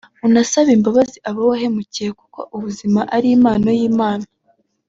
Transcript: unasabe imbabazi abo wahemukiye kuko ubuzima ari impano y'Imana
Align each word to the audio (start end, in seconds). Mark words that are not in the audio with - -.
unasabe 0.27 0.69
imbabazi 0.77 1.17
abo 1.29 1.41
wahemukiye 1.49 2.09
kuko 2.19 2.39
ubuzima 2.55 3.01
ari 3.15 3.27
impano 3.37 3.69
y'Imana 3.77 4.25